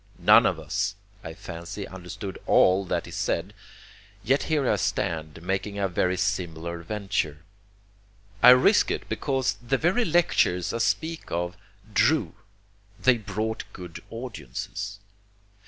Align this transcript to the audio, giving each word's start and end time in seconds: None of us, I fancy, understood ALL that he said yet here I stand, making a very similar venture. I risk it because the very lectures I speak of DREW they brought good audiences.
None 0.17 0.47
of 0.47 0.59
us, 0.59 0.95
I 1.23 1.35
fancy, 1.35 1.87
understood 1.87 2.39
ALL 2.47 2.85
that 2.85 3.05
he 3.05 3.11
said 3.11 3.53
yet 4.23 4.41
here 4.49 4.67
I 4.67 4.77
stand, 4.77 5.43
making 5.43 5.77
a 5.77 5.87
very 5.87 6.17
similar 6.17 6.81
venture. 6.81 7.43
I 8.41 8.49
risk 8.49 8.89
it 8.89 9.07
because 9.09 9.57
the 9.61 9.77
very 9.77 10.03
lectures 10.03 10.73
I 10.73 10.79
speak 10.79 11.29
of 11.31 11.55
DREW 11.93 12.33
they 12.99 13.19
brought 13.19 13.63
good 13.73 14.01
audiences. 14.09 14.97